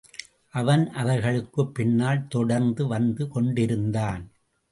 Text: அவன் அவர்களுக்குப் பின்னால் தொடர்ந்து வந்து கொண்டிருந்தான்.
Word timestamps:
அவன் 0.49 0.89
அவர்களுக்குப் 0.89 1.73
பின்னால் 1.73 2.27
தொடர்ந்து 2.27 2.87
வந்து 2.87 3.27
கொண்டிருந்தான். 3.27 4.31